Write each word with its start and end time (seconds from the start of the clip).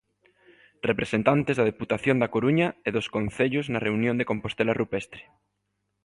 Representantes 0.89 1.55
da 1.57 1.69
Deputación 1.71 2.17
da 2.19 2.31
Coruña 2.35 2.67
e 2.87 2.89
dos 2.95 3.07
concellos 3.15 3.65
na 3.71 3.83
reunión 3.87 4.15
de 4.17 4.27
Compostela 4.31 4.73
Rupestre. 4.81 5.21